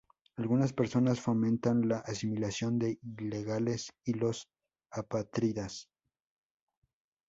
Algunas 0.35 0.73
personas 0.73 1.19
fomentan 1.21 1.87
la 1.87 1.97
asimilación 1.99 2.79
de 2.79 2.97
ilegales 3.19 3.93
y 4.03 4.13
los 4.15 4.49
apátridas. 4.89 5.89